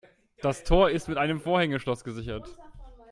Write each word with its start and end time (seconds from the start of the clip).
Das 0.41 0.63
Tor 0.63 0.89
ist 0.89 1.09
mit 1.09 1.19
einem 1.19 1.39
Vorhängeschloss 1.39 2.03
gesichert. 2.03 2.57